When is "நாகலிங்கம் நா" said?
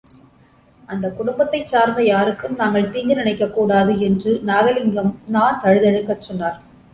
4.45-5.61